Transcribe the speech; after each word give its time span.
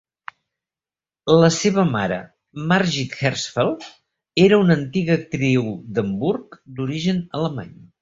La 1.43 1.49
seva 1.57 1.83
mare, 1.89 2.17
Margit 2.73 3.15
Herzfeld, 3.29 3.87
era 4.49 4.61
una 4.65 4.77
antiga 4.81 5.19
actriu 5.23 5.71
d'Hamburg 5.97 6.61
d'origen 6.81 7.27
alemany. 7.43 7.75